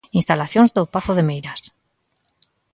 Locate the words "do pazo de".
0.75-1.27